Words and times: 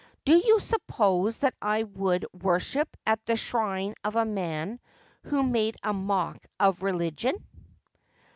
'Do 0.25 0.35
you 0.35 0.59
suppose 0.59 1.37
that 1.41 1.53
I 1.61 1.83
would 1.83 2.25
worship 2.33 2.89
at 3.05 3.23
the 3.27 3.35
shrine 3.35 3.93
of 4.03 4.15
a 4.15 4.25
man 4.25 4.79
who 5.25 5.43
made 5.43 5.75
a 5.83 5.93
mock 5.93 6.43
of 6.59 6.81
religion 6.81 7.35